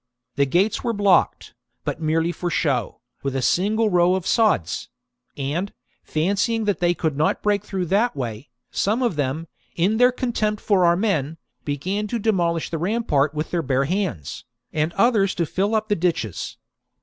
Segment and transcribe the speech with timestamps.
[0.35, 1.53] The gates were blocked,
[1.83, 4.89] but merely for show, with a single row of sods;
[5.37, 5.71] and,
[6.03, 9.45] fancying that they could not break through that way, some of them,
[9.75, 14.43] in their contempt for our men, began to demolish the rampart with their bare hands,
[14.73, 16.57] and others to fill up the ditches.